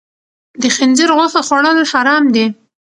[0.61, 2.45] د خنزیر غوښه خوړل حرام دي.